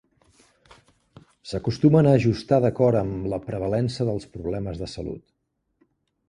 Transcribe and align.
S'acostumen 1.49 2.09
a 2.11 2.13
ajustar 2.21 2.59
d'acord 2.63 3.01
amb 3.03 3.29
la 3.35 3.39
prevalença 3.51 4.09
dels 4.09 4.27
problemes 4.39 4.83
de 4.83 4.91
salut. 4.97 5.25